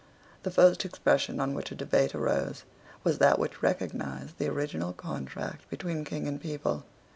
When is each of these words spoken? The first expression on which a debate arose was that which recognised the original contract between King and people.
The 0.41 0.49
first 0.49 0.83
expression 0.83 1.39
on 1.39 1.53
which 1.53 1.71
a 1.71 1.75
debate 1.75 2.15
arose 2.15 2.63
was 3.03 3.19
that 3.19 3.37
which 3.37 3.61
recognised 3.61 4.39
the 4.39 4.47
original 4.47 4.93
contract 4.93 5.69
between 5.69 6.05
King 6.05 6.27
and 6.27 6.41
people. 6.41 6.85